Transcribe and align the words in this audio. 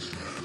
News. 0.00 0.39